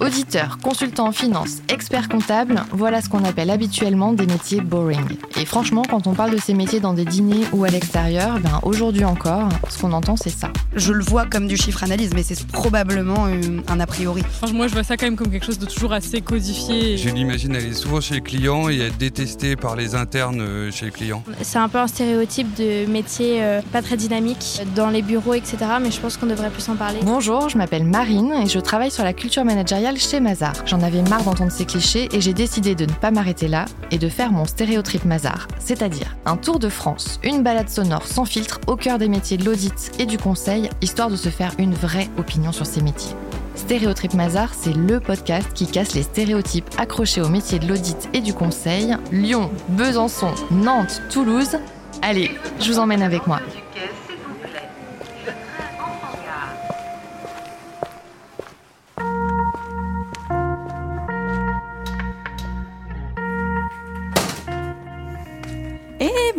Auditeur, 0.00 0.56
consultant 0.62 1.08
en 1.08 1.12
finance, 1.12 1.58
expert 1.68 2.08
comptable, 2.08 2.62
voilà 2.72 3.02
ce 3.02 3.10
qu'on 3.10 3.22
appelle 3.22 3.50
habituellement 3.50 4.14
des 4.14 4.24
métiers 4.24 4.62
boring. 4.62 5.18
Et 5.38 5.44
franchement, 5.44 5.82
quand 5.88 6.06
on 6.06 6.14
parle 6.14 6.30
de 6.30 6.38
ces 6.38 6.54
métiers 6.54 6.80
dans 6.80 6.94
des 6.94 7.04
dîners 7.04 7.44
ou 7.52 7.64
à 7.64 7.68
l'extérieur, 7.68 8.40
ben 8.40 8.60
aujourd'hui 8.62 9.04
encore, 9.04 9.50
ce 9.68 9.78
qu'on 9.78 9.92
entend 9.92 10.16
c'est 10.16 10.30
ça. 10.30 10.50
Je 10.74 10.94
le 10.94 11.04
vois 11.04 11.26
comme 11.26 11.46
du 11.46 11.58
chiffre 11.58 11.84
analyse, 11.84 12.12
mais 12.14 12.22
c'est 12.22 12.46
probablement 12.46 13.26
euh, 13.26 13.60
un 13.68 13.78
a 13.78 13.86
priori. 13.86 14.22
Moi, 14.54 14.68
je 14.68 14.72
vois 14.72 14.84
ça 14.84 14.96
quand 14.96 15.04
même 15.04 15.16
comme 15.16 15.30
quelque 15.30 15.44
chose 15.44 15.58
de 15.58 15.66
toujours 15.66 15.92
assez 15.92 16.22
codifié. 16.22 16.96
Je 16.96 17.10
l'imagine 17.10 17.54
aller 17.54 17.74
souvent 17.74 18.00
chez 18.00 18.14
les 18.14 18.20
clients 18.22 18.70
et 18.70 18.78
être 18.78 18.96
détesté 18.96 19.54
par 19.54 19.76
les 19.76 19.94
internes 19.94 20.40
euh, 20.40 20.70
chez 20.70 20.86
les 20.86 20.92
clients. 20.92 21.22
C'est 21.42 21.58
un 21.58 21.68
peu 21.68 21.78
un 21.78 21.86
stéréotype 21.86 22.54
de 22.56 22.86
métier 22.86 23.42
euh, 23.42 23.60
pas 23.70 23.82
très 23.82 23.98
dynamique 23.98 24.62
dans 24.74 24.88
les 24.88 25.02
bureaux, 25.02 25.34
etc. 25.34 25.58
Mais 25.82 25.90
je 25.90 26.00
pense 26.00 26.16
qu'on 26.16 26.26
devrait 26.26 26.50
plus 26.50 26.66
en 26.70 26.76
parler. 26.76 27.00
Bonjour, 27.02 27.50
je 27.50 27.58
m'appelle 27.58 27.84
Marine 27.84 28.32
et 28.44 28.46
je 28.46 28.58
travaille 28.60 28.90
sur 28.90 29.04
la 29.04 29.12
culture 29.12 29.44
managériale 29.44 29.89
chez 29.98 30.20
Mazar. 30.20 30.52
J'en 30.66 30.82
avais 30.82 31.02
marre 31.02 31.24
d'entendre 31.24 31.52
ces 31.52 31.64
clichés 31.64 32.08
et 32.12 32.20
j'ai 32.20 32.34
décidé 32.34 32.74
de 32.74 32.84
ne 32.84 32.92
pas 32.92 33.10
m'arrêter 33.10 33.48
là 33.48 33.64
et 33.90 33.98
de 33.98 34.08
faire 34.08 34.32
mon 34.32 34.44
stéréotrip 34.44 35.04
Mazar, 35.04 35.48
c'est-à-dire 35.58 36.16
un 36.26 36.36
tour 36.36 36.58
de 36.58 36.68
France, 36.68 37.18
une 37.22 37.42
balade 37.42 37.68
sonore 37.68 38.06
sans 38.06 38.24
filtre 38.24 38.60
au 38.66 38.76
cœur 38.76 38.98
des 38.98 39.08
métiers 39.08 39.36
de 39.36 39.44
l'audit 39.44 39.92
et 39.98 40.06
du 40.06 40.18
conseil, 40.18 40.70
histoire 40.82 41.10
de 41.10 41.16
se 41.16 41.28
faire 41.28 41.52
une 41.58 41.74
vraie 41.74 42.08
opinion 42.18 42.52
sur 42.52 42.66
ces 42.66 42.82
métiers. 42.82 43.14
Stéréotrip 43.54 44.14
Mazar, 44.14 44.54
c'est 44.54 44.74
le 44.74 45.00
podcast 45.00 45.48
qui 45.54 45.66
casse 45.66 45.94
les 45.94 46.02
stéréotypes 46.02 46.68
accrochés 46.78 47.20
aux 47.20 47.28
métiers 47.28 47.58
de 47.58 47.68
l'audit 47.68 48.08
et 48.14 48.20
du 48.20 48.32
conseil. 48.32 48.96
Lyon, 49.12 49.50
Besançon, 49.68 50.32
Nantes, 50.50 51.02
Toulouse. 51.10 51.58
Allez, 52.02 52.30
je 52.60 52.72
vous 52.72 52.78
emmène 52.78 53.02
avec 53.02 53.26
moi. 53.26 53.40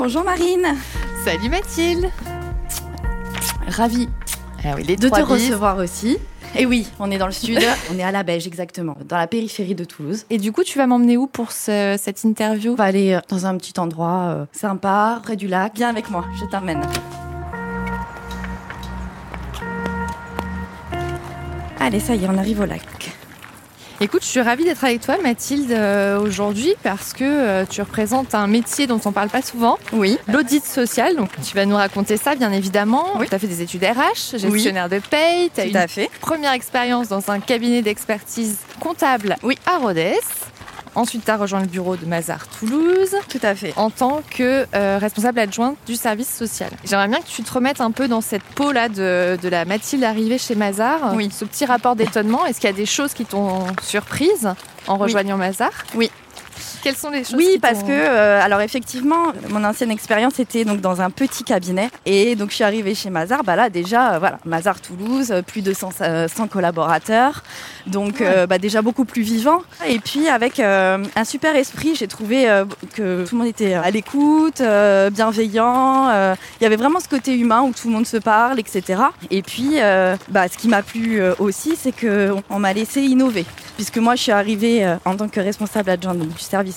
Bonjour 0.01 0.23
Marine 0.23 0.75
Salut 1.23 1.47
Mathilde 1.49 2.09
Ravie 3.67 4.09
ah 4.65 4.69
oui, 4.75 4.83
les 4.83 4.95
de 4.95 5.07
te 5.09 5.15
bises. 5.15 5.23
recevoir 5.25 5.77
aussi. 5.77 6.17
Et 6.55 6.65
oui, 6.65 6.87
on 6.99 7.11
est 7.11 7.19
dans 7.19 7.27
le 7.27 7.31
sud, 7.31 7.59
on 7.93 7.99
est 7.99 8.03
à 8.03 8.11
la 8.11 8.23
Beige 8.23 8.47
exactement, 8.47 8.97
dans 9.07 9.17
la 9.17 9.27
périphérie 9.27 9.75
de 9.75 9.83
Toulouse. 9.83 10.25
Et 10.31 10.39
du 10.39 10.51
coup, 10.51 10.63
tu 10.63 10.79
vas 10.79 10.87
m'emmener 10.87 11.17
où 11.17 11.27
pour 11.27 11.51
ce- 11.51 11.97
cette 12.01 12.23
interview? 12.23 12.71
On 12.71 12.75
va 12.75 12.85
aller 12.85 13.13
euh, 13.13 13.19
dans 13.29 13.45
un 13.45 13.55
petit 13.57 13.79
endroit 13.79 14.21
euh, 14.29 14.45
sympa, 14.51 15.19
près 15.23 15.35
du 15.35 15.47
lac. 15.47 15.73
Viens 15.75 15.89
avec 15.89 16.09
moi, 16.09 16.25
je 16.39 16.45
t'emmène. 16.45 16.81
Allez, 21.79 21.99
ça 21.99 22.15
y 22.15 22.25
est, 22.25 22.27
on 22.27 22.37
arrive 22.39 22.59
au 22.61 22.65
lac. 22.65 22.81
Écoute, 24.03 24.23
je 24.23 24.27
suis 24.29 24.41
ravie 24.41 24.63
d'être 24.63 24.83
avec 24.83 25.01
toi, 25.01 25.17
Mathilde, 25.21 25.71
euh, 25.71 26.19
aujourd'hui, 26.19 26.73
parce 26.81 27.13
que 27.13 27.23
euh, 27.23 27.65
tu 27.69 27.81
représentes 27.81 28.33
un 28.33 28.47
métier 28.47 28.87
dont 28.87 28.99
on 29.05 29.11
parle 29.11 29.29
pas 29.29 29.43
souvent, 29.43 29.77
Oui. 29.93 30.17
l'audit 30.27 30.65
social. 30.65 31.15
Donc, 31.15 31.29
tu 31.47 31.55
vas 31.55 31.67
nous 31.67 31.75
raconter 31.75 32.17
ça, 32.17 32.33
bien 32.33 32.51
évidemment. 32.51 33.05
Oui. 33.19 33.27
Tu 33.29 33.35
as 33.35 33.37
fait 33.37 33.45
des 33.45 33.61
études 33.61 33.83
RH, 33.83 34.37
gestionnaire 34.39 34.89
de 34.89 34.97
paye, 34.97 35.51
tu 35.53 35.61
as 35.61 35.65
Tout 35.65 35.69
une 35.69 35.77
à 35.77 35.87
fait. 35.87 36.09
première 36.19 36.53
expérience 36.53 37.09
dans 37.09 37.29
un 37.29 37.39
cabinet 37.39 37.83
d'expertise 37.83 38.57
comptable 38.79 39.35
Oui. 39.43 39.55
à 39.67 39.77
Rodez. 39.77 40.15
Ensuite, 40.95 41.23
tu 41.25 41.31
as 41.31 41.37
rejoint 41.37 41.61
le 41.61 41.67
bureau 41.67 41.95
de 41.95 42.05
Mazar 42.05 42.47
Toulouse 42.47 43.15
Tout 43.29 43.39
à 43.43 43.55
fait. 43.55 43.73
en 43.77 43.89
tant 43.89 44.21
que 44.29 44.65
euh, 44.75 44.97
responsable 44.99 45.39
adjointe 45.39 45.77
du 45.87 45.95
service 45.95 46.27
social. 46.29 46.69
J'aimerais 46.83 47.07
bien 47.07 47.19
que 47.19 47.27
tu 47.27 47.43
te 47.43 47.53
remettes 47.53 47.79
un 47.81 47.91
peu 47.91 48.07
dans 48.07 48.21
cette 48.21 48.43
peau-là 48.43 48.89
de, 48.89 49.37
de 49.41 49.49
la 49.49 49.63
Mathilde 49.65 50.03
arrivée 50.03 50.37
chez 50.37 50.55
Mazar. 50.55 51.13
Oui. 51.15 51.29
Ce 51.31 51.45
petit 51.45 51.65
rapport 51.65 51.95
d'étonnement. 51.95 52.45
Est-ce 52.45 52.59
qu'il 52.59 52.69
y 52.69 52.73
a 52.73 52.75
des 52.75 52.85
choses 52.85 53.13
qui 53.13 53.25
t'ont 53.25 53.67
surprise 53.81 54.49
en 54.87 54.97
rejoignant 54.97 55.37
Mazar? 55.37 55.71
Oui. 55.95 56.11
Quelles 56.83 56.95
sont 56.95 57.09
les 57.09 57.23
choses 57.23 57.35
Oui, 57.35 57.59
parce 57.61 57.83
que, 57.83 57.91
euh, 57.91 58.41
alors 58.41 58.61
effectivement, 58.61 59.33
mon 59.49 59.63
ancienne 59.63 59.91
expérience 59.91 60.39
était 60.39 60.65
donc 60.65 60.81
dans 60.81 61.01
un 61.01 61.09
petit 61.09 61.43
cabinet. 61.43 61.89
Et 62.05 62.35
donc, 62.35 62.49
je 62.49 62.55
suis 62.55 62.63
arrivée 62.63 62.95
chez 62.95 63.09
Mazar. 63.09 63.43
Bah 63.43 63.55
là, 63.55 63.69
déjà, 63.69 64.13
euh, 64.13 64.19
voilà, 64.19 64.39
Mazar 64.45 64.81
Toulouse, 64.81 65.31
euh, 65.31 65.41
plus 65.41 65.61
de 65.61 65.73
100, 65.73 66.01
euh, 66.01 66.27
100 66.27 66.47
collaborateurs. 66.47 67.43
Donc, 67.87 68.21
euh, 68.21 68.47
bah, 68.47 68.57
déjà 68.57 68.81
beaucoup 68.81 69.05
plus 69.05 69.21
vivant. 69.21 69.61
Et 69.87 69.99
puis, 69.99 70.27
avec 70.27 70.59
un 70.59 71.25
super 71.25 71.55
esprit, 71.55 71.95
j'ai 71.95 72.07
trouvé 72.07 72.45
que 72.95 73.25
tout 73.25 73.35
le 73.35 73.37
monde 73.39 73.47
était 73.47 73.73
à 73.73 73.89
l'écoute, 73.91 74.61
bienveillant. 75.11 76.35
Il 76.59 76.63
y 76.63 76.65
avait 76.65 76.75
vraiment 76.75 76.99
ce 76.99 77.07
côté 77.07 77.37
humain 77.37 77.61
où 77.61 77.71
tout 77.71 77.87
le 77.87 77.93
monde 77.93 78.05
se 78.05 78.17
parle, 78.17 78.59
etc. 78.59 79.01
Et 79.29 79.41
puis, 79.41 79.77
bah, 80.29 80.47
ce 80.47 80.57
qui 80.57 80.67
m'a 80.67 80.81
plu 80.81 81.21
aussi, 81.39 81.75
c'est 81.75 81.91
qu'on 81.91 82.43
on 82.49 82.59
m'a 82.59 82.73
laissé 82.73 83.01
innover 83.01 83.45
puisque 83.75 83.97
moi 83.97 84.15
je 84.15 84.21
suis 84.21 84.31
arrivée 84.31 84.95
en 85.05 85.15
tant 85.15 85.27
que 85.27 85.39
responsable 85.39 85.89
adjointe 85.89 86.19
du 86.19 86.39
service 86.39 86.70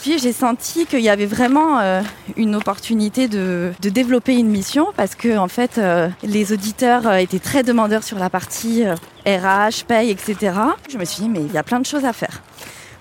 Puis 0.00 0.18
j'ai 0.18 0.32
senti 0.32 0.86
qu'il 0.86 1.00
y 1.00 1.08
avait 1.08 1.26
vraiment 1.26 1.78
euh, 1.80 2.02
une 2.36 2.54
opportunité 2.54 3.28
de, 3.28 3.72
développer 3.80 4.36
une 4.36 4.48
mission 4.48 4.88
parce 4.96 5.14
que 5.14 5.38
en 5.38 5.48
fait 5.48 5.78
euh, 5.78 6.08
les 6.22 6.52
auditeurs 6.52 7.06
euh, 7.06 7.16
étaient 7.16 7.38
très 7.38 7.62
demandeurs 7.62 8.04
sur 8.04 8.18
la 8.18 8.30
partie 8.30 8.84
RH, 9.26 9.84
paye, 9.86 10.10
etc. 10.10 10.52
Je 10.88 10.98
me 10.98 11.04
suis 11.04 11.22
dit 11.22 11.28
mais 11.28 11.40
il 11.40 11.52
y 11.52 11.58
a 11.58 11.62
plein 11.62 11.80
de 11.80 11.86
choses 11.86 12.04
à 12.04 12.12
faire. 12.12 12.42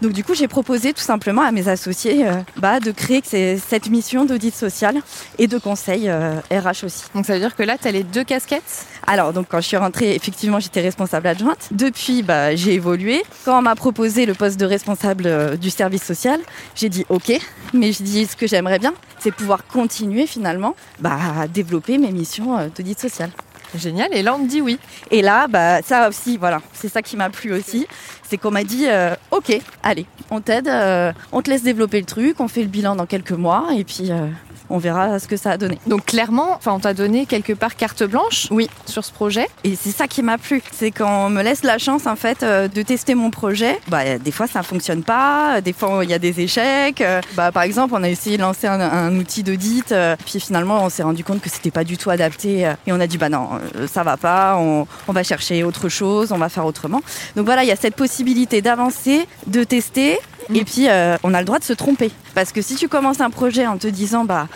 Donc 0.01 0.13
du 0.13 0.23
coup, 0.23 0.35
j'ai 0.35 0.47
proposé 0.47 0.93
tout 0.93 1.01
simplement 1.01 1.41
à 1.41 1.51
mes 1.51 1.67
associés 1.67 2.27
euh, 2.27 2.33
bah, 2.57 2.79
de 2.79 2.91
créer 2.91 3.21
cette 3.23 3.89
mission 3.89 4.25
d'audit 4.25 4.53
social 4.53 5.01
et 5.37 5.47
de 5.47 5.57
conseil 5.57 6.09
euh, 6.09 6.39
RH 6.51 6.85
aussi. 6.85 7.05
Donc 7.15 7.25
ça 7.25 7.33
veut 7.33 7.39
dire 7.39 7.55
que 7.55 7.63
là, 7.63 7.77
tu 7.77 7.87
as 7.87 7.91
les 7.91 8.03
deux 8.03 8.23
casquettes? 8.23 8.85
Alors, 9.09 9.31
donc, 9.31 9.47
quand 9.49 9.61
je 9.61 9.67
suis 9.67 9.77
rentrée, 9.77 10.15
effectivement, 10.15 10.59
j'étais 10.59 10.81
responsable 10.81 11.27
adjointe. 11.27 11.69
Depuis, 11.71 12.23
bah, 12.23 12.55
j'ai 12.55 12.73
évolué. 12.73 13.23
Quand 13.45 13.57
on 13.57 13.61
m'a 13.61 13.75
proposé 13.75 14.25
le 14.25 14.33
poste 14.33 14.59
de 14.59 14.65
responsable 14.65 15.27
euh, 15.27 15.55
du 15.55 15.69
service 15.69 16.03
social, 16.03 16.41
j'ai 16.75 16.89
dit 16.89 17.05
OK. 17.07 17.31
Mais 17.73 17.93
je 17.93 18.03
dis, 18.03 18.25
ce 18.25 18.35
que 18.35 18.47
j'aimerais 18.47 18.79
bien, 18.79 18.93
c'est 19.19 19.31
pouvoir 19.31 19.65
continuer 19.65 20.27
finalement 20.27 20.75
bah, 20.99 21.17
à 21.39 21.47
développer 21.47 21.97
mes 21.97 22.11
missions 22.11 22.57
euh, 22.57 22.67
d'audit 22.75 22.99
social. 22.99 23.29
Génial. 23.75 24.09
Et 24.13 24.21
là, 24.23 24.35
on 24.35 24.43
te 24.43 24.49
dit 24.49 24.61
oui. 24.61 24.79
Et 25.11 25.21
là, 25.21 25.47
bah, 25.47 25.81
ça 25.81 26.07
aussi, 26.09 26.37
voilà, 26.37 26.61
c'est 26.73 26.89
ça 26.89 27.01
qui 27.01 27.17
m'a 27.17 27.29
plu 27.29 27.53
aussi. 27.53 27.87
C'est 28.29 28.37
qu'on 28.37 28.51
m'a 28.51 28.63
dit 28.63 28.85
euh, 28.87 29.15
OK, 29.31 29.57
allez, 29.83 30.05
on 30.31 30.41
t'aide, 30.41 30.67
euh, 30.67 31.11
on 31.31 31.41
te 31.41 31.49
laisse 31.49 31.63
développer 31.63 31.99
le 31.99 32.05
truc, 32.05 32.39
on 32.39 32.47
fait 32.49 32.61
le 32.61 32.67
bilan 32.67 32.95
dans 32.95 33.05
quelques 33.05 33.31
mois 33.31 33.67
et 33.73 33.85
puis 33.85 34.11
euh, 34.11 34.27
on 34.69 34.79
verra 34.79 35.17
ce 35.17 35.29
que 35.29 35.37
ça 35.37 35.51
a 35.51 35.57
donné. 35.57 35.79
Donc 35.87 36.03
clairement, 36.07 36.55
enfin, 36.55 36.73
on 36.73 36.79
t'a 36.79 36.93
donné 36.93 37.25
quelque 37.25 37.53
part 37.53 37.77
carte 37.77 38.03
blanche 38.03 38.47
Oui. 38.51 38.69
sur 38.85 39.05
ce 39.05 39.13
projet. 39.13 39.47
Et 39.63 39.77
c'est 39.77 39.91
ça 39.91 40.07
qui 40.09 40.23
m'a 40.23 40.37
plu, 40.37 40.61
c'est 40.73 40.91
qu'on 40.91 41.29
me 41.29 41.41
laisse 41.41 41.63
la 41.63 41.77
chance 41.77 42.05
en 42.05 42.17
fait 42.17 42.43
euh, 42.43 42.67
de 42.67 42.81
tester 42.81 43.15
mon 43.15 43.29
projet. 43.29 43.79
Bah, 43.87 44.17
des 44.19 44.31
fois 44.33 44.45
ça 44.47 44.61
fonctionne 44.61 45.03
pas, 45.03 45.61
des 45.61 45.71
fois 45.71 46.03
il 46.03 46.09
y 46.09 46.13
a 46.13 46.19
des 46.19 46.41
échecs. 46.41 46.99
Euh, 46.99 47.21
Bah, 47.35 47.53
par 47.53 47.63
exemple, 47.63 47.93
on 47.95 48.03
a 48.03 48.09
essayé 48.09 48.35
de 48.35 48.41
lancer 48.41 48.67
un, 48.67 48.81
un 48.81 49.15
outil 49.17 49.41
d'audit, 49.43 49.93
euh, 49.93 50.17
puis 50.25 50.41
finalement 50.41 50.83
on 50.83 50.89
s'est 50.89 51.03
rendu 51.03 51.23
compte 51.23 51.39
que 51.39 51.49
c'était 51.49 51.71
pas 51.71 51.85
du 51.85 51.97
tout 51.97 52.09
adapté 52.09 52.69
et 52.85 52.91
on 52.91 52.99
a 52.99 53.07
dit 53.07 53.17
bah 53.17 53.29
non, 53.29 53.51
ça 53.91 54.03
va 54.03 54.17
pas, 54.17 54.57
on, 54.57 54.87
on 55.07 55.13
va 55.13 55.23
chercher 55.23 55.63
autre 55.63 55.89
chose, 55.89 56.31
on 56.31 56.37
va 56.37 56.49
faire 56.49 56.65
autrement. 56.65 57.01
Donc 57.35 57.45
voilà, 57.45 57.63
il 57.63 57.67
y 57.67 57.71
a 57.71 57.75
cette 57.75 57.95
possibilité 57.95 58.61
d'avancer, 58.61 59.27
de 59.47 59.63
tester. 59.63 60.19
Et 60.53 60.63
puis, 60.63 60.87
euh, 60.87 61.17
on 61.23 61.33
a 61.33 61.39
le 61.39 61.45
droit 61.45 61.59
de 61.59 61.63
se 61.65 61.73
tromper. 61.73 62.09
Parce 62.33 62.53
que 62.53 62.61
si 62.61 62.75
tu 62.75 62.87
commences 62.87 63.19
un 63.19 63.29
projet 63.29 63.67
en 63.67 63.77
te 63.77 63.87
disant, 63.87 64.23
bah, 64.23 64.47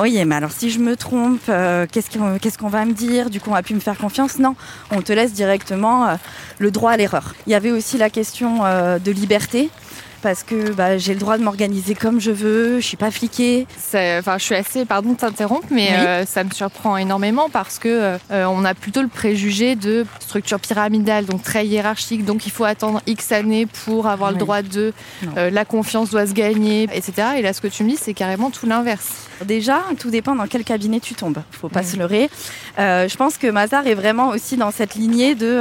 oui, 0.00 0.24
mais 0.24 0.34
alors 0.36 0.52
si 0.52 0.70
je 0.70 0.78
me 0.78 0.96
trompe, 0.96 1.42
euh, 1.48 1.86
qu'est-ce 1.90 2.58
qu'on 2.58 2.68
va 2.68 2.84
me 2.84 2.92
dire? 2.92 3.28
Du 3.28 3.40
coup, 3.40 3.50
on 3.50 3.54
va 3.54 3.62
plus 3.62 3.74
me 3.74 3.80
faire 3.80 3.98
confiance 3.98 4.38
Non, 4.38 4.56
on 4.90 5.02
te 5.02 5.12
laisse 5.12 5.32
directement 5.32 6.08
euh, 6.08 6.14
le 6.58 6.70
droit 6.70 6.92
à 6.92 6.96
l'erreur. 6.96 7.34
Il 7.46 7.50
y 7.50 7.54
avait 7.54 7.72
aussi 7.72 7.98
la 7.98 8.08
question 8.08 8.64
euh, 8.64 8.98
de 8.98 9.10
liberté. 9.10 9.68
Parce 10.24 10.42
que 10.42 10.72
bah, 10.72 10.96
j'ai 10.96 11.12
le 11.12 11.20
droit 11.20 11.36
de 11.36 11.42
m'organiser 11.42 11.94
comme 11.94 12.18
je 12.18 12.30
veux, 12.30 12.80
je 12.80 12.86
suis 12.86 12.96
pas 12.96 13.10
fliquée. 13.10 13.66
Enfin, 13.92 14.38
je 14.38 14.42
suis 14.42 14.54
assez, 14.54 14.86
pardon 14.86 15.12
de 15.12 15.18
t'interrompre, 15.18 15.66
mais 15.70 15.90
Oui. 15.90 15.96
euh, 15.98 16.24
ça 16.24 16.44
me 16.44 16.50
surprend 16.50 16.96
énormément 16.96 17.50
parce 17.50 17.78
que 17.78 18.16
euh, 18.30 18.46
on 18.46 18.64
a 18.64 18.72
plutôt 18.72 19.02
le 19.02 19.08
préjugé 19.08 19.76
de 19.76 20.06
structure 20.20 20.58
pyramidale, 20.60 21.26
donc 21.26 21.42
très 21.42 21.66
hiérarchique, 21.66 22.24
donc 22.24 22.46
il 22.46 22.52
faut 22.52 22.64
attendre 22.64 23.02
X 23.06 23.32
années 23.32 23.66
pour 23.84 24.06
avoir 24.06 24.32
le 24.32 24.38
droit 24.38 24.62
de, 24.62 24.94
euh, 25.36 25.50
la 25.50 25.66
confiance 25.66 26.08
doit 26.08 26.26
se 26.26 26.32
gagner, 26.32 26.84
etc. 26.84 27.28
Et 27.36 27.42
là, 27.42 27.52
ce 27.52 27.60
que 27.60 27.68
tu 27.68 27.84
me 27.84 27.90
dis, 27.90 27.98
c'est 28.00 28.14
carrément 28.14 28.50
tout 28.50 28.64
l'inverse. 28.64 29.28
Déjà, 29.44 29.82
tout 29.98 30.08
dépend 30.10 30.34
dans 30.34 30.46
quel 30.46 30.64
cabinet 30.64 31.00
tu 31.00 31.12
tombes. 31.14 31.42
Faut 31.50 31.68
pas 31.68 31.82
se 31.82 31.98
leurrer. 31.98 32.30
Je 32.78 33.16
pense 33.16 33.36
que 33.36 33.46
Mazar 33.48 33.86
est 33.86 33.94
vraiment 33.94 34.28
aussi 34.28 34.56
dans 34.56 34.70
cette 34.70 34.94
lignée 34.94 35.34
de 35.34 35.60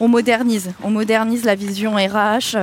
on 0.00 0.08
modernise, 0.08 0.72
on 0.82 0.90
modernise 0.90 1.44
la 1.44 1.54
vision 1.54 1.94
RH, 1.94 2.56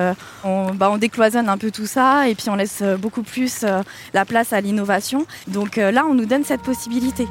on, 0.44 0.74
bah, 0.74 0.90
on 0.92 0.98
décloisonne 0.98 1.37
un 1.48 1.58
peu 1.58 1.72
tout 1.72 1.86
ça 1.86 2.28
et 2.28 2.36
puis 2.36 2.50
on 2.50 2.56
laisse 2.56 2.80
euh, 2.82 2.98
beaucoup 2.98 3.24
plus 3.24 3.62
euh, 3.64 3.82
la 4.14 4.26
place 4.26 4.54
à 4.54 4.62
l'innovation. 4.62 5.26
Donc 5.48 5.78
euh, 5.78 5.92
là, 5.92 6.06
on 6.10 6.14
nous 6.16 6.26
donne 6.26 6.44
cette 6.44 6.62
possibilité. 6.62 7.28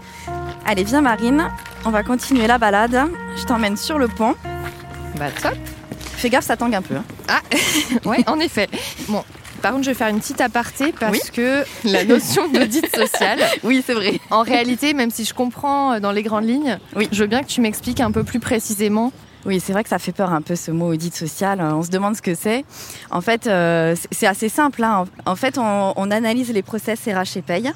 Allez, 0.64 0.84
viens 0.84 1.00
Marine, 1.00 1.48
on 1.84 1.90
va 1.90 2.02
continuer 2.02 2.46
la 2.46 2.58
balade. 2.58 3.00
Je 3.36 3.44
t'emmène 3.44 3.76
sur 3.76 3.98
le 3.98 4.08
pont. 4.08 4.34
Bah 5.18 5.26
top. 5.42 5.54
Fais 6.16 6.30
gaffe, 6.30 6.44
ça 6.44 6.56
tangue 6.56 6.74
un 6.74 6.82
peu. 6.82 6.94
hein. 6.96 7.40
Oui, 8.04 8.18
en 8.26 8.38
effet. 8.40 8.68
Bon. 9.08 9.24
Par 9.62 9.72
contre, 9.72 9.84
je 9.84 9.90
vais 9.90 9.94
faire 9.94 10.08
une 10.08 10.20
petite 10.20 10.40
aparté 10.40 10.92
parce 10.98 11.12
Oui. 11.12 11.20
que 11.34 11.64
la 11.84 12.04
notion 12.04 12.46
d'audit 12.48 12.86
social, 12.94 13.38
Oui, 13.64 13.82
c'est 13.84 13.94
vrai. 13.94 14.20
en 14.30 14.42
réalité, 14.42 14.92
même 14.94 15.10
si 15.10 15.24
je 15.24 15.34
comprends 15.34 15.98
dans 15.98 16.12
les 16.12 16.22
grandes 16.22 16.46
lignes, 16.46 16.78
Oui. 16.94 17.08
je 17.10 17.22
veux 17.22 17.26
bien 17.26 17.42
que 17.42 17.48
tu 17.48 17.60
m'expliques 17.62 18.00
un 18.00 18.12
peu 18.12 18.22
plus 18.22 18.38
précisément 18.38 19.12
Oui, 19.46 19.60
c'est 19.60 19.72
vrai 19.72 19.84
que 19.84 19.88
ça 19.88 20.00
fait 20.00 20.10
peur 20.10 20.32
un 20.32 20.42
peu 20.42 20.56
ce 20.56 20.72
mot 20.72 20.92
audit 20.92 21.14
social. 21.14 21.60
On 21.60 21.84
se 21.84 21.90
demande 21.90 22.16
ce 22.16 22.22
que 22.22 22.34
c'est. 22.34 22.64
En 23.12 23.20
fait, 23.20 23.46
euh, 23.46 23.94
c'est 24.10 24.26
assez 24.26 24.48
simple. 24.48 24.82
Hein. 24.82 25.04
En 25.24 25.36
fait, 25.36 25.56
on, 25.56 26.10
analyse 26.10 26.52
les 26.52 26.62
process 26.62 27.00
RH 27.06 27.36
et 27.36 27.42
paye 27.42 27.72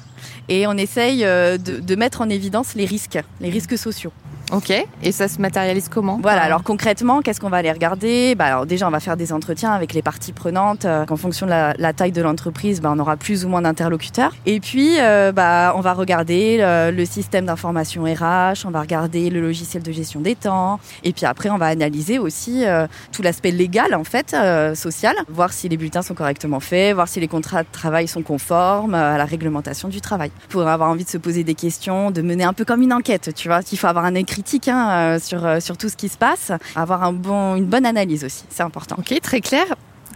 et 0.49 0.67
on 0.67 0.73
essaye 0.73 1.23
euh, 1.23 1.57
de, 1.57 1.79
de 1.79 1.95
mettre 1.95 2.21
en 2.21 2.29
évidence 2.29 2.75
les 2.75 2.85
risques, 2.85 3.19
les 3.39 3.49
risques 3.49 3.77
sociaux. 3.77 4.11
Ok, 4.51 4.71
et 5.03 5.11
ça 5.11 5.27
se 5.27 5.39
matérialise 5.39 5.87
comment 5.89 6.19
Voilà, 6.21 6.41
alors 6.41 6.63
concrètement, 6.63 7.21
qu'est-ce 7.21 7.39
qu'on 7.39 7.49
va 7.49 7.57
aller 7.57 7.71
regarder 7.71 8.35
bah, 8.35 8.45
alors 8.45 8.65
Déjà, 8.65 8.87
on 8.87 8.91
va 8.91 8.99
faire 8.99 9.17
des 9.17 9.31
entretiens 9.31 9.71
avec 9.71 9.93
les 9.93 10.01
parties 10.01 10.33
prenantes. 10.33 10.85
Euh, 10.85 11.05
en 11.09 11.15
fonction 11.15 11.45
de 11.45 11.51
la, 11.51 11.73
la 11.77 11.93
taille 11.93 12.11
de 12.11 12.21
l'entreprise, 12.21 12.81
bah, 12.81 12.91
on 12.93 12.99
aura 12.99 13.17
plus 13.17 13.45
ou 13.45 13.49
moins 13.49 13.61
d'interlocuteurs. 13.61 14.33
Et 14.45 14.59
puis, 14.59 14.99
euh, 14.99 15.31
bah, 15.31 15.73
on 15.75 15.81
va 15.81 15.93
regarder 15.93 16.57
le, 16.57 16.91
le 16.91 17.05
système 17.05 17.45
d'information 17.45 18.03
RH, 18.03 18.65
on 18.65 18.71
va 18.71 18.81
regarder 18.81 19.29
le 19.29 19.41
logiciel 19.41 19.83
de 19.83 19.91
gestion 19.91 20.19
des 20.19 20.35
temps. 20.35 20.79
Et 21.03 21.13
puis 21.13 21.25
après, 21.25 21.49
on 21.49 21.57
va 21.57 21.67
analyser 21.67 22.19
aussi 22.19 22.65
euh, 22.65 22.87
tout 23.11 23.21
l'aspect 23.21 23.51
légal, 23.51 23.95
en 23.95 24.03
fait, 24.03 24.33
euh, 24.33 24.75
social. 24.75 25.15
Voir 25.29 25.53
si 25.53 25.69
les 25.69 25.77
bulletins 25.77 26.01
sont 26.01 26.13
correctement 26.13 26.59
faits, 26.59 26.93
voir 26.93 27.07
si 27.07 27.19
les 27.19 27.27
contrats 27.27 27.63
de 27.63 27.67
travail 27.71 28.07
sont 28.07 28.21
conformes 28.21 28.95
euh, 28.95 29.15
à 29.15 29.17
la 29.17 29.25
réglementation 29.25 29.87
du 29.87 30.01
travail. 30.01 30.31
Pour 30.49 30.67
avoir 30.67 30.89
envie 30.89 31.05
de 31.05 31.09
se 31.09 31.17
poser 31.17 31.43
des 31.43 31.55
questions, 31.55 32.11
de 32.11 32.21
mener 32.21 32.43
un 32.43 32.53
peu 32.53 32.65
comme 32.65 32.81
une 32.81 32.93
enquête, 32.93 33.33
tu 33.35 33.47
vois. 33.47 33.61
Il 33.71 33.77
faut 33.77 33.87
avoir 33.87 34.05
un 34.05 34.15
écrit 34.15 34.40
hein, 34.67 35.17
sur, 35.19 35.61
sur 35.61 35.77
tout 35.77 35.89
ce 35.89 35.95
qui 35.95 36.09
se 36.09 36.17
passe, 36.17 36.51
avoir 36.75 37.03
une 37.03 37.65
bonne 37.65 37.85
analyse 37.85 38.23
aussi, 38.23 38.43
c'est 38.49 38.63
important. 38.63 38.95
Ok, 38.99 39.19
très 39.21 39.41
clair. 39.41 39.65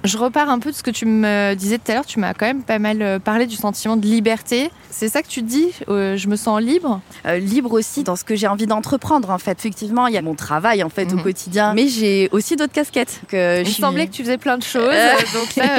Je 0.06 0.18
repars 0.18 0.50
un 0.50 0.60
peu 0.60 0.72
de 0.72 0.76
ce 0.76 0.84
que 0.84 0.92
tu 0.92 1.06
me 1.06 1.54
disais 1.56 1.78
tout 1.78 1.92
à 1.92 1.96
l'heure. 1.96 2.06
Tu 2.06 2.20
m'as 2.20 2.34
quand 2.34 2.46
même 2.46 2.64
pas 2.64 2.80
mal 2.80 3.20
parlé 3.20 3.46
du 3.46 3.56
sentiment 3.56 3.98
de 3.98 4.06
liberté. 4.06 4.72
C'est 4.98 5.10
ça 5.10 5.22
que 5.22 5.28
tu 5.28 5.42
dis 5.42 5.72
euh, 5.90 6.16
Je 6.16 6.30
me 6.30 6.38
sens 6.38 6.62
libre? 6.62 7.02
Euh, 7.26 7.38
Libre 7.38 7.74
aussi 7.74 8.04
dans 8.04 8.16
ce 8.16 8.24
que 8.24 8.36
j'ai 8.36 8.48
envie 8.48 8.66
d'entreprendre. 8.66 9.30
En 9.30 9.38
fait, 9.38 9.58
effectivement, 9.60 10.08
il 10.08 10.14
y 10.14 10.18
a 10.18 10.22
mon 10.22 10.36
travail 10.36 10.84
en 10.84 10.90
fait 10.90 11.06
mm 11.06 11.10
-hmm. 11.10 11.20
au 11.20 11.24
quotidien, 11.24 11.74
mais 11.74 11.88
j'ai 11.90 12.30
aussi 12.32 12.56
d'autres 12.56 12.72
casquettes. 12.72 13.20
Que 13.28 13.60
Il 13.60 13.66
je 13.66 13.72
suis... 13.72 13.82
semblait 13.82 14.08
que 14.08 14.14
tu 14.14 14.24
faisais 14.24 14.38
plein 14.38 14.58
de 14.58 14.64
choses. 14.64 14.94
Euh... 14.94 15.14
donc 15.38 15.50
là, 15.58 15.70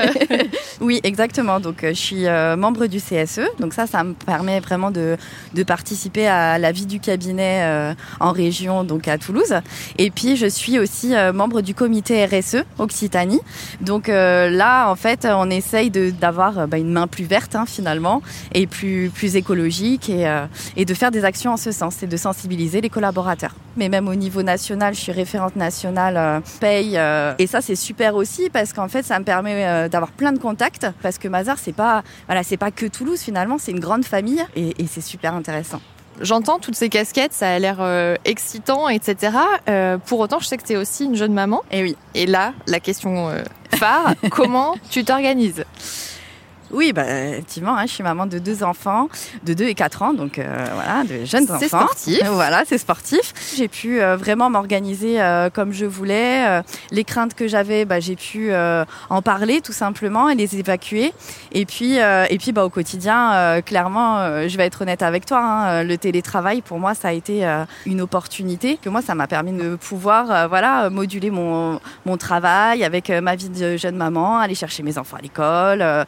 oui, 0.86 1.00
exactement. 1.02 1.60
Donc 1.60 1.78
je 1.82 2.02
suis 2.06 2.24
membre 2.64 2.86
du 2.94 2.98
CSE. 3.06 3.46
Donc 3.62 3.72
ça, 3.72 3.86
ça 3.86 4.04
me 4.04 4.12
permet 4.32 4.60
vraiment 4.60 4.90
de, 4.90 5.16
de 5.58 5.62
participer 5.62 6.26
à 6.28 6.58
la 6.58 6.70
vie 6.72 6.86
du 6.94 6.98
cabinet 7.00 7.54
en 8.20 8.32
région, 8.44 8.84
donc 8.84 9.02
à 9.08 9.16
Toulouse. 9.24 9.54
Et 10.02 10.10
puis 10.16 10.36
je 10.36 10.48
suis 10.58 10.76
aussi 10.82 11.08
membre 11.40 11.58
du 11.68 11.74
comité 11.82 12.12
RSE 12.32 12.60
Occitanie. 12.78 13.40
Donc 13.80 14.04
là, 14.16 14.88
en 14.88 14.96
fait, 14.96 15.26
on 15.30 15.50
essaye 15.50 15.90
d'avoir 15.90 16.66
bah, 16.68 16.78
une 16.78 16.92
main 16.92 17.06
plus 17.06 17.24
verte 17.24 17.54
hein, 17.54 17.64
finalement 17.66 18.22
et 18.52 18.66
plus 18.66 19.10
plus 19.14 19.36
écologique 19.36 20.08
et, 20.08 20.28
euh, 20.28 20.46
et, 20.76 20.84
de 20.84 20.94
faire 20.94 21.10
des 21.10 21.24
actions 21.24 21.52
en 21.52 21.56
ce 21.56 21.72
sens 21.72 22.02
et 22.02 22.06
de 22.06 22.16
sensibiliser 22.16 22.80
les 22.80 22.88
collaborateurs. 22.88 23.54
Mais 23.76 23.88
même 23.88 24.08
au 24.08 24.14
niveau 24.14 24.42
national, 24.42 24.94
je 24.94 25.00
suis 25.00 25.12
référente 25.12 25.56
nationale 25.56 26.16
euh, 26.16 26.40
paye 26.60 26.96
euh, 26.96 27.34
et 27.38 27.46
ça 27.46 27.60
c'est 27.60 27.76
super 27.76 28.14
aussi 28.14 28.48
parce 28.50 28.72
qu'en 28.72 28.88
fait 28.88 29.02
ça 29.02 29.18
me 29.18 29.24
permet 29.24 29.66
euh, 29.66 29.88
d'avoir 29.88 30.12
plein 30.12 30.32
de 30.32 30.38
contacts 30.38 30.86
parce 31.02 31.18
que 31.18 31.28
Mazar 31.28 31.58
c'est 31.58 31.72
pas 31.74 32.02
voilà 32.26 32.42
pas 32.58 32.70
que 32.70 32.86
Toulouse 32.86 33.20
finalement 33.20 33.58
c'est 33.58 33.72
une 33.72 33.80
grande 33.80 34.04
famille 34.04 34.42
et 34.54 34.86
c'est 34.86 35.02
super 35.02 35.34
intéressant. 35.34 35.80
J'entends 36.20 36.58
toutes 36.58 36.76
ces 36.76 36.88
casquettes, 36.88 37.32
ça 37.32 37.50
a 37.50 37.58
l'air 37.58 37.76
euh, 37.80 38.16
excitant, 38.24 38.88
etc. 38.88 39.36
Euh, 39.68 39.98
pour 39.98 40.20
autant, 40.20 40.38
je 40.38 40.46
sais 40.46 40.56
que 40.56 40.64
tu 40.64 40.72
es 40.72 40.76
aussi 40.76 41.04
une 41.04 41.14
jeune 41.14 41.32
maman. 41.32 41.62
Et 41.70 41.82
oui. 41.82 41.96
Et 42.14 42.26
là, 42.26 42.54
la 42.66 42.80
question 42.80 43.28
euh, 43.28 43.42
phare, 43.74 44.14
comment 44.30 44.76
tu 44.90 45.04
t'organises? 45.04 45.64
Oui, 46.72 46.92
bah, 46.92 47.04
effectivement, 47.06 47.76
hein, 47.76 47.86
je 47.86 47.92
suis 47.92 48.02
maman 48.02 48.26
de 48.26 48.38
deux 48.38 48.62
enfants, 48.62 49.08
de 49.44 49.54
2 49.54 49.64
et 49.66 49.74
4 49.74 50.02
ans, 50.02 50.12
donc 50.12 50.38
euh, 50.38 50.66
voilà, 50.74 51.04
de 51.04 51.24
jeunes 51.24 51.44
enfants. 51.44 51.58
C'est 51.60 51.68
sportif. 51.68 52.20
Voilà, 52.36 52.64
c'est 52.66 52.78
sportif. 52.78 53.32
J'ai 53.56 53.68
pu 53.68 54.00
euh, 54.00 54.16
vraiment 54.16 54.50
m'organiser 54.50 55.20
euh, 55.20 55.48
comme 55.48 55.72
je 55.72 55.86
voulais. 55.86 56.62
les 56.90 57.04
craintes 57.04 57.34
que 57.34 57.48
j'avais, 57.48 57.84
bah, 57.84 58.00
j'ai 58.00 58.16
pu 58.16 58.52
en 58.54 59.22
parler 59.22 59.60
tout 59.60 59.72
simplement 59.72 60.28
et 60.28 60.34
les 60.34 60.56
évacuer. 60.56 61.12
Et 61.52 61.64
puis, 61.66 61.96
et 61.96 62.38
puis 62.38 62.52
bah, 62.52 62.64
au 62.64 62.70
quotidien, 62.70 63.60
clairement, 63.62 64.46
je 64.46 64.56
vais 64.56 64.66
être 64.66 64.82
honnête 64.82 65.02
avec 65.02 65.24
toi, 65.24 65.40
hein, 65.40 65.82
le 65.82 65.96
télétravail, 65.96 66.62
pour 66.62 66.78
moi, 66.78 66.94
ça 66.94 67.08
a 67.08 67.12
été 67.12 67.46
une 67.86 68.00
opportunité. 68.00 68.78
Que 68.82 68.88
moi, 68.88 69.02
ça 69.02 69.14
m'a 69.14 69.26
permis 69.26 69.52
de 69.52 69.76
pouvoir 69.76 70.48
voilà, 70.48 70.90
moduler 70.90 71.30
mon, 71.30 71.80
mon 72.04 72.16
travail 72.16 72.84
avec 72.84 73.10
ma 73.10 73.34
vie 73.34 73.48
de 73.48 73.76
jeune 73.76 73.96
maman, 73.96 74.38
aller 74.38 74.54
chercher 74.54 74.82
mes 74.82 74.98
enfants 74.98 75.16
à 75.16 75.22
l'école. 75.22 76.04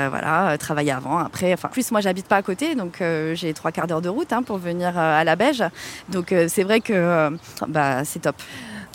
Euh, 0.00 0.08
voilà, 0.08 0.56
travailler 0.58 0.92
avant, 0.92 1.18
après. 1.18 1.52
Enfin, 1.52 1.68
plus 1.68 1.90
moi 1.90 2.00
j'habite 2.00 2.26
pas 2.26 2.36
à 2.36 2.42
côté, 2.42 2.74
donc 2.74 3.00
euh, 3.00 3.34
j'ai 3.34 3.52
trois 3.54 3.72
quarts 3.72 3.86
d'heure 3.86 4.02
de 4.02 4.08
route 4.08 4.32
hein, 4.32 4.42
pour 4.42 4.58
venir 4.58 4.96
euh, 4.96 5.20
à 5.20 5.24
la 5.24 5.36
Beige. 5.36 5.64
Donc 6.08 6.32
euh, 6.32 6.46
c'est 6.48 6.62
vrai 6.62 6.80
que 6.80 7.30
bah, 7.68 8.04
c'est 8.04 8.20
top. 8.20 8.36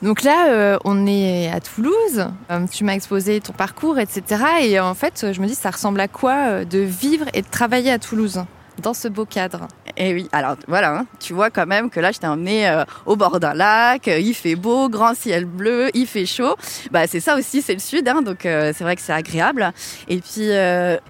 Donc 0.01 0.23
là, 0.23 0.49
euh, 0.49 0.77
on 0.83 1.07
est 1.07 1.49
à 1.51 1.61
Toulouse. 1.61 2.27
Euh, 2.51 2.65
tu 2.69 2.83
m'as 2.83 2.93
exposé 2.93 3.39
ton 3.39 3.53
parcours, 3.53 3.97
etc. 3.97 4.43
Et 4.61 4.79
en 4.79 4.93
fait, 4.93 5.31
je 5.31 5.39
me 5.41 5.47
dis, 5.47 5.55
ça 5.55 5.71
ressemble 5.71 6.01
à 6.01 6.07
quoi 6.07 6.65
de 6.65 6.79
vivre 6.79 7.25
et 7.33 7.41
de 7.41 7.47
travailler 7.47 7.91
à 7.91 7.99
Toulouse? 7.99 8.43
Dans 8.81 8.93
ce 8.93 9.07
beau 9.07 9.25
cadre 9.25 9.67
Et 9.97 10.13
oui, 10.13 10.29
alors 10.31 10.55
voilà, 10.67 10.97
hein, 10.97 11.05
tu 11.19 11.33
vois 11.33 11.49
quand 11.49 11.65
même 11.65 11.89
que 11.89 11.99
là, 11.99 12.11
je 12.11 12.19
t'ai 12.19 12.27
emmené 12.27 12.67
euh, 12.67 12.83
au 13.05 13.15
bord 13.15 13.39
d'un 13.39 13.53
lac, 13.53 14.07
euh, 14.07 14.19
il 14.19 14.33
fait 14.33 14.55
beau, 14.55 14.89
grand 14.89 15.15
ciel 15.15 15.45
bleu, 15.45 15.89
il 15.93 16.07
fait 16.07 16.25
chaud. 16.25 16.55
Bah, 16.91 17.07
c'est 17.07 17.19
ça 17.19 17.37
aussi, 17.37 17.61
c'est 17.61 17.73
le 17.73 17.79
sud, 17.79 18.07
hein, 18.07 18.21
donc 18.21 18.45
euh, 18.45 18.73
c'est 18.75 18.83
vrai 18.83 18.95
que 18.95 19.01
c'est 19.01 19.13
agréable. 19.13 19.71
Et 20.07 20.19
puis, 20.19 20.49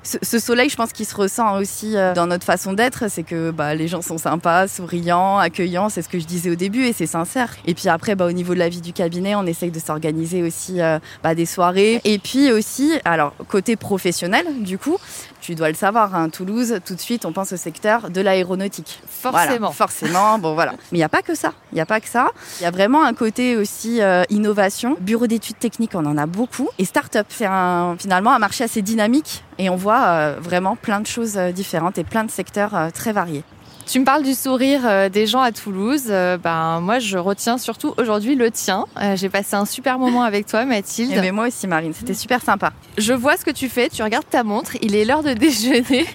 ce, 0.03 0.39
soleil, 0.39 0.69
je 0.69 0.75
pense 0.75 0.93
qu'il 0.93 1.05
se 1.05 1.15
ressent 1.15 1.57
aussi 1.57 1.95
dans 2.15 2.27
notre 2.27 2.45
façon 2.45 2.73
d'être, 2.73 3.09
c'est 3.09 3.23
que 3.23 3.51
bah, 3.51 3.75
les 3.75 3.87
gens 3.87 4.01
sont 4.01 4.17
sympas, 4.17 4.67
souriants, 4.67 5.37
accueillants, 5.37 5.89
c'est 5.89 6.01
ce 6.01 6.09
que 6.09 6.19
je 6.19 6.25
disais 6.25 6.49
au 6.49 6.55
début, 6.55 6.85
et 6.85 6.93
c'est 6.93 7.07
sincère. 7.07 7.55
Et 7.65 7.73
puis 7.73 7.89
après, 7.89 8.15
bah, 8.15 8.25
au 8.25 8.31
niveau 8.31 8.53
de 8.53 8.59
la 8.59 8.69
vie 8.69 8.81
du 8.81 8.93
cabinet, 8.93 9.35
on 9.35 9.45
essaye 9.45 9.71
de 9.71 9.79
s'organiser 9.79 10.43
aussi 10.43 10.79
bah, 11.23 11.35
des 11.35 11.45
soirées. 11.45 12.01
Et 12.03 12.19
puis 12.19 12.51
aussi, 12.51 12.93
alors, 13.05 13.33
côté 13.47 13.75
professionnel, 13.75 14.45
du 14.59 14.77
coup, 14.77 14.97
tu 15.41 15.55
dois 15.55 15.69
le 15.69 15.75
savoir, 15.75 16.15
hein, 16.15 16.29
Toulouse, 16.29 16.79
tout 16.85 16.95
de 16.95 16.99
suite, 16.99 17.25
on 17.25 17.31
pense 17.31 17.54
secteur 17.57 18.09
de 18.09 18.21
l'aéronautique. 18.21 19.01
Forcément. 19.07 19.57
Voilà, 19.57 19.71
forcément, 19.71 20.39
bon 20.39 20.53
voilà. 20.53 20.71
Mais 20.91 20.97
il 20.97 20.97
n'y 20.97 21.03
a 21.03 21.09
pas 21.09 21.21
que 21.21 21.35
ça. 21.35 21.53
Il 21.71 21.75
n'y 21.75 21.81
a 21.81 21.85
pas 21.85 21.99
que 21.99 22.07
ça. 22.07 22.31
Il 22.59 22.63
y 22.63 22.65
a 22.65 22.71
vraiment 22.71 23.03
un 23.03 23.13
côté 23.13 23.55
aussi 23.55 24.01
euh, 24.01 24.23
innovation. 24.29 24.97
Bureau 24.99 25.27
d'études 25.27 25.59
techniques, 25.59 25.91
on 25.95 26.05
en 26.05 26.17
a 26.17 26.25
beaucoup. 26.25 26.69
Et 26.77 26.85
start-up, 26.85 27.27
c'est 27.29 27.45
un, 27.45 27.95
finalement 27.99 28.33
un 28.33 28.39
marché 28.39 28.63
assez 28.63 28.81
dynamique. 28.81 29.43
Et 29.57 29.69
on 29.69 29.75
voit 29.75 30.03
euh, 30.03 30.35
vraiment 30.39 30.75
plein 30.75 30.99
de 30.99 31.07
choses 31.07 31.37
euh, 31.37 31.51
différentes 31.51 31.97
et 31.97 32.03
plein 32.03 32.23
de 32.23 32.31
secteurs 32.31 32.75
euh, 32.75 32.89
très 32.89 33.13
variés. 33.13 33.43
Tu 33.87 33.99
me 33.99 34.05
parles 34.05 34.23
du 34.23 34.33
sourire 34.33 34.81
euh, 34.85 35.09
des 35.09 35.27
gens 35.27 35.41
à 35.41 35.51
Toulouse. 35.51 36.05
Euh, 36.09 36.37
ben, 36.37 36.79
moi, 36.81 36.97
je 36.99 37.17
retiens 37.19 37.57
surtout 37.59 37.93
aujourd'hui 37.97 38.35
le 38.35 38.49
tien. 38.49 38.85
Euh, 38.99 39.15
J'ai 39.15 39.29
passé 39.29 39.55
un 39.55 39.65
super 39.65 39.99
moment 39.99 40.23
avec 40.23 40.47
toi, 40.47 40.65
Mathilde. 40.65 41.11
Et 41.11 41.21
mais 41.21 41.31
moi 41.31 41.47
aussi, 41.47 41.67
Marine. 41.67 41.93
C'était 41.93 42.15
super 42.15 42.41
sympa. 42.41 42.71
Je 42.97 43.13
vois 43.13 43.37
ce 43.37 43.45
que 43.45 43.51
tu 43.51 43.69
fais. 43.69 43.89
Tu 43.89 44.01
regardes 44.01 44.27
ta 44.27 44.43
montre. 44.43 44.71
Il 44.81 44.95
est 44.95 45.05
l'heure 45.05 45.21
de 45.21 45.33
déjeuner. 45.33 46.07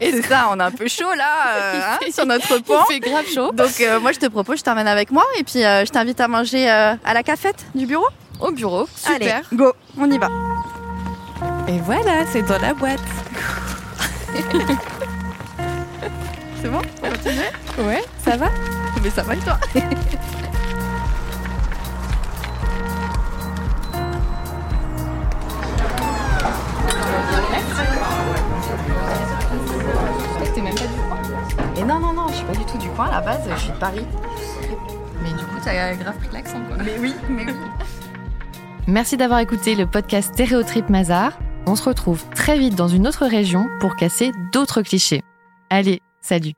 Et 0.00 0.12
c'est 0.12 0.22
ça, 0.22 0.46
on 0.52 0.60
est 0.60 0.62
un 0.62 0.70
peu 0.70 0.86
chaud 0.86 1.12
là, 1.16 1.94
hein, 2.00 2.06
sur 2.12 2.26
notre 2.26 2.58
pont. 2.58 2.78
Il 2.90 2.94
fait 2.94 3.00
grave 3.00 3.26
chaud. 3.26 3.50
Donc, 3.52 3.80
euh, 3.80 3.98
moi, 3.98 4.12
je 4.12 4.18
te 4.18 4.26
propose, 4.26 4.58
je 4.58 4.64
t'emmène 4.64 4.88
avec 4.88 5.10
moi. 5.10 5.24
Et 5.38 5.42
puis, 5.42 5.64
euh, 5.64 5.84
je 5.84 5.90
t'invite 5.90 6.20
à 6.20 6.28
manger 6.28 6.70
euh, 6.70 6.94
à 7.04 7.12
la 7.14 7.22
cafette 7.24 7.66
du 7.74 7.86
bureau. 7.86 8.06
Au 8.40 8.52
bureau. 8.52 8.86
Super. 8.94 9.14
Allez, 9.16 9.32
go, 9.52 9.72
on 9.98 10.08
y 10.10 10.18
va. 10.18 10.28
Et 11.68 11.78
voilà, 11.80 12.24
c'est 12.30 12.42
dans 12.42 12.58
la 12.58 12.72
boîte. 12.72 13.00
C'est 16.66 16.72
bon 16.72 16.82
On 17.00 17.10
continue 17.10 17.86
Ouais, 17.86 18.02
ça 18.24 18.36
va 18.36 18.50
Mais 19.00 19.10
ça 19.10 19.22
va 19.22 19.36
et 19.36 19.38
toi 19.38 19.56
T'es 19.72 19.80
même 30.60 30.74
pas 30.74 30.80
du 30.80 30.88
coin 30.96 31.22
Et 31.76 31.84
non, 31.84 32.00
non, 32.00 32.12
non, 32.12 32.26
je 32.30 32.34
suis 32.34 32.44
pas 32.44 32.54
du 32.54 32.64
tout 32.64 32.78
du 32.78 32.88
coin 32.88 33.06
à 33.06 33.12
la 33.12 33.20
base, 33.20 33.48
je 33.48 33.54
suis 33.60 33.70
de 33.70 33.76
Paris. 33.76 34.04
Mais 35.22 35.28
du 35.28 35.36
coup, 35.36 35.60
t'as 35.64 35.94
grave 35.94 36.16
pris 36.16 36.30
l'accent 36.32 36.60
quoi. 36.66 36.78
Mais 36.84 36.98
oui, 36.98 37.14
mais 37.28 37.44
oui. 37.44 37.54
Merci 38.88 39.16
d'avoir 39.16 39.38
écouté 39.38 39.76
le 39.76 39.86
podcast 39.86 40.34
Stéréotrip 40.34 40.88
Mazar. 40.88 41.38
On 41.66 41.76
se 41.76 41.84
retrouve 41.84 42.24
très 42.34 42.58
vite 42.58 42.74
dans 42.74 42.88
une 42.88 43.06
autre 43.06 43.24
région 43.24 43.68
pour 43.78 43.94
casser 43.94 44.32
d'autres 44.52 44.82
clichés. 44.82 45.22
Allez, 45.70 46.02
salut 46.26 46.56